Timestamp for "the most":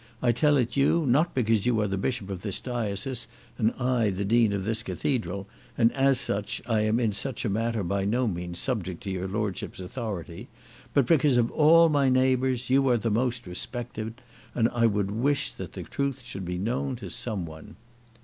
12.97-13.45